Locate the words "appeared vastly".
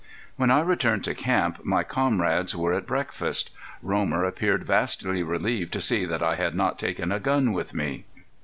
4.23-5.21